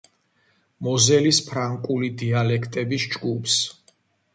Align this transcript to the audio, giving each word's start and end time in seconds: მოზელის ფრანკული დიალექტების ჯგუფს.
მოზელის 0.87 1.41
ფრანკული 1.51 2.13
დიალექტების 2.25 3.11
ჯგუფს. 3.17 3.65